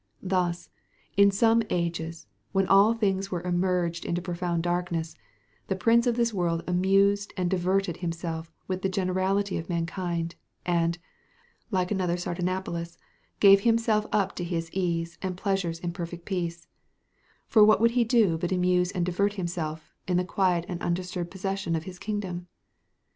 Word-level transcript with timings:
Thus, 0.23 0.71
in 1.15 1.29
some 1.29 1.61
ages, 1.69 2.25
when 2.53 2.65
all 2.67 2.95
things 2.95 3.29
were 3.29 3.43
immerged 3.43 4.03
in 4.03 4.15
profound 4.15 4.63
darkness, 4.63 5.15
the 5.67 5.75
prince 5.75 6.07
of 6.07 6.15
this 6.15 6.33
world 6.33 6.63
amused 6.65 7.35
and 7.37 7.51
diverted 7.51 7.97
himself 7.97 8.51
with 8.67 8.81
the 8.81 8.89
generality 8.89 9.59
of 9.59 9.69
mankind, 9.69 10.33
and, 10.65 10.97
like 11.69 11.91
another 11.91 12.17
Sardanapalus, 12.17 12.97
gave 13.39 13.59
himself 13.61 14.07
up 14.11 14.35
to 14.37 14.43
his 14.43 14.71
ease 14.73 15.19
and 15.21 15.37
pleasures 15.37 15.77
in 15.79 15.91
perfect 15.93 16.25
peace; 16.25 16.65
for 17.47 17.63
what 17.63 17.79
would 17.79 17.91
he 17.91 18.03
do 18.03 18.39
but 18.39 18.51
amuse 18.51 18.91
and 18.91 19.05
divert 19.05 19.33
himself, 19.33 19.93
in 20.07 20.17
the 20.17 20.25
quiet 20.25 20.65
and 20.67 20.81
undisturbed 20.81 21.29
possession 21.29 21.75
of 21.75 21.83
his 21.83 21.99
kingdom? 21.99 22.47